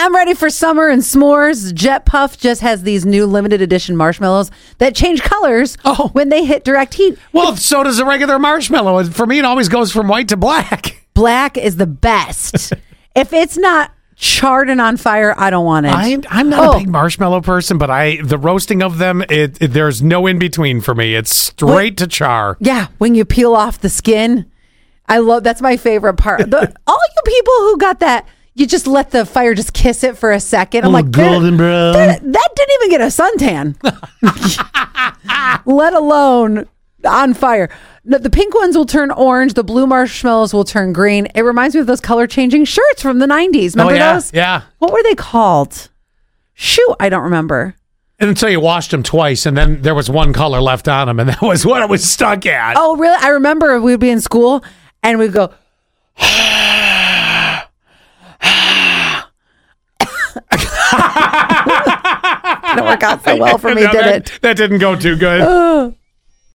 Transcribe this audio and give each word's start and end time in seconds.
I'm 0.00 0.14
ready 0.14 0.32
for 0.34 0.48
summer 0.48 0.88
and 0.88 1.02
s'mores. 1.02 1.74
Jet-Puffed 1.74 2.40
just 2.40 2.62
has 2.62 2.82
these 2.82 3.04
new 3.04 3.26
limited 3.26 3.60
edition 3.60 3.96
marshmallows 3.96 4.50
that 4.78 4.94
change 4.94 5.22
colors 5.22 5.76
Oh. 5.84 6.08
when 6.12 6.30
they 6.30 6.44
hit 6.44 6.64
direct 6.64 6.94
heat. 6.94 7.18
Well, 7.32 7.54
so 7.56 7.82
does 7.82 7.98
a 7.98 8.04
regular 8.06 8.38
marshmallow. 8.38 9.04
For 9.04 9.26
me, 9.26 9.38
it 9.38 9.44
always 9.44 9.68
goes 9.68 9.92
from 9.92 10.08
white 10.08 10.28
to 10.28 10.36
black. 10.36 10.96
Black 11.14 11.58
is 11.58 11.76
the 11.76 11.86
best. 11.86 12.72
if 13.14 13.34
it's 13.34 13.58
not 13.58 13.90
charred 14.16 14.70
and 14.70 14.80
on 14.80 14.96
fire, 14.96 15.34
I 15.36 15.50
don't 15.50 15.66
want 15.66 15.84
it. 15.84 15.92
I'm 15.92 16.22
I'm 16.30 16.48
not 16.48 16.64
Oh. 16.64 16.76
a 16.76 16.78
big 16.78 16.88
marshmallow 16.88 17.42
person, 17.42 17.76
but 17.76 17.90
I 17.90 18.22
the 18.22 18.38
roasting 18.38 18.82
of 18.82 18.96
them, 18.96 19.20
it, 19.28 19.60
it- 19.60 19.72
there's 19.74 20.00
no 20.02 20.26
in 20.26 20.38
between 20.38 20.80
for 20.80 20.94
me. 20.94 21.14
It's 21.14 21.34
straight 21.36 21.98
to 21.98 22.06
char. 22.06 22.56
Yeah, 22.60 22.86
when 22.98 23.14
you 23.14 23.26
peel 23.26 23.54
off 23.54 23.80
the 23.80 23.90
skin. 23.90 24.50
I 25.08 25.18
love 25.18 25.42
that's 25.42 25.60
my 25.60 25.76
favorite 25.76 26.14
part. 26.14 26.48
The, 26.50 26.72
all 26.86 26.98
you 27.16 27.22
people 27.32 27.54
who 27.58 27.76
got 27.76 28.00
that, 28.00 28.26
you 28.54 28.66
just 28.66 28.86
let 28.86 29.10
the 29.10 29.24
fire 29.24 29.54
just 29.54 29.72
kiss 29.72 30.04
it 30.04 30.18
for 30.18 30.30
a 30.32 30.40
second. 30.40 30.84
I'm 30.84 30.92
Little 30.92 31.06
like, 31.06 31.12
that- 31.16 31.30
golden 31.30 31.56
brown. 31.56 31.92
That, 31.94 32.20
that 32.22 32.48
didn't 32.56 32.74
even 32.74 32.90
get 32.90 33.00
a 33.00 33.06
suntan, 33.06 33.76
let 35.66 35.94
alone 35.94 36.68
on 37.04 37.34
fire. 37.34 37.68
The, 38.04 38.18
the 38.18 38.30
pink 38.30 38.54
ones 38.54 38.76
will 38.76 38.86
turn 38.86 39.10
orange. 39.10 39.54
The 39.54 39.64
blue 39.64 39.86
marshmallows 39.86 40.52
will 40.54 40.64
turn 40.64 40.92
green. 40.92 41.26
It 41.34 41.42
reminds 41.42 41.74
me 41.74 41.80
of 41.80 41.86
those 41.86 42.00
color 42.00 42.26
changing 42.26 42.64
shirts 42.64 43.02
from 43.02 43.18
the 43.18 43.26
90s. 43.26 43.74
Remember 43.74 43.92
oh 43.92 43.96
yeah, 43.96 44.14
those? 44.14 44.32
yeah. 44.32 44.62
What 44.78 44.92
were 44.92 45.02
they 45.02 45.14
called? 45.14 45.88
Shoot, 46.54 46.96
I 46.98 47.08
don't 47.08 47.24
remember. 47.24 47.74
And 48.18 48.28
until 48.28 48.50
you 48.50 48.60
washed 48.60 48.90
them 48.90 49.02
twice, 49.02 49.46
and 49.46 49.56
then 49.56 49.80
there 49.80 49.94
was 49.94 50.10
one 50.10 50.34
color 50.34 50.60
left 50.60 50.88
on 50.88 51.06
them, 51.06 51.20
and 51.20 51.28
that 51.30 51.40
was 51.40 51.64
what 51.64 51.80
I 51.80 51.86
was 51.86 52.08
stuck 52.08 52.44
at. 52.44 52.76
Oh, 52.76 52.96
really? 52.96 53.16
I 53.18 53.28
remember 53.28 53.80
we'd 53.80 54.00
be 54.00 54.10
in 54.10 54.20
school 54.20 54.62
and 55.02 55.18
we'd 55.18 55.32
go, 55.32 55.54
didn't 62.74 62.84
work 62.86 63.02
out 63.02 63.24
so 63.24 63.36
well 63.36 63.58
for 63.58 63.74
me, 63.74 63.82
No, 63.84 63.92
did 63.92 64.04
that, 64.04 64.30
it? 64.30 64.40
That 64.42 64.56
didn't 64.56 64.78
go 64.78 64.96
too 64.96 65.16
good. 65.16 65.94